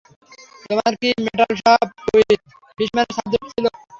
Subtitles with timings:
[0.63, 2.41] তোমার কি metal shop with
[2.77, 3.69] ফিশম্যানের সাব্জেক্ট ছিলো?